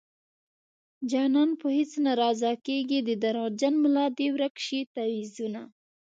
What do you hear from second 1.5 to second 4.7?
په هيڅ نه رضا کيږي د دروغجن ملا دې ورک